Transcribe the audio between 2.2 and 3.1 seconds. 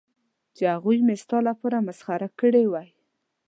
کړې وای.